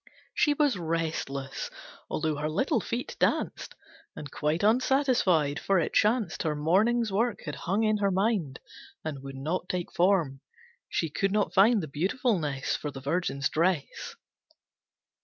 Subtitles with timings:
[0.33, 1.69] She was restless,
[2.09, 3.75] although her little feet danced,
[4.15, 8.59] And quite unsatisfied, for it chanced Her morning's work had hung in her mind
[9.05, 10.41] And would not take form.
[10.89, 14.15] She could not find The beautifulness For the Virgin's dress.